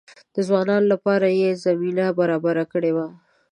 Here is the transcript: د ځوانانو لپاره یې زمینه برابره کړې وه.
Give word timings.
د 0.35 0.37
ځوانانو 0.47 0.87
لپاره 0.93 1.27
یې 1.39 1.49
زمینه 1.65 2.05
برابره 2.19 2.65
کړې 2.71 2.91
وه. 2.95 3.07